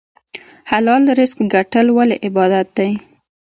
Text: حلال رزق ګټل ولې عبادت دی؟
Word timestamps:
حلال 0.71 1.03
رزق 1.19 1.39
ګټل 1.53 1.87
ولې 1.97 2.15
عبادت 2.25 2.67
دی؟ 2.77 2.91